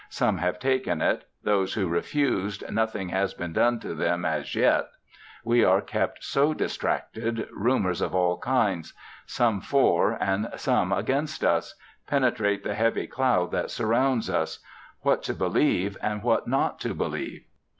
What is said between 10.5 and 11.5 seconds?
some against